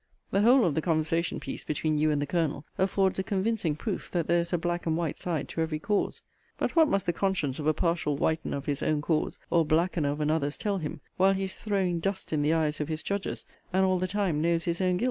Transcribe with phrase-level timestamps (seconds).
[0.31, 4.09] The whole of the conversation piece between you and the Colonel affords a convincing proof
[4.09, 6.23] that there is a black and a white side to every cause:
[6.57, 10.11] But what must the conscience of a partial whitener of his own cause, or blackener
[10.11, 13.45] of another's, tell him, while he is throwing dust in the eyes of his judges,
[13.71, 14.99] and all the time knows his own guilt?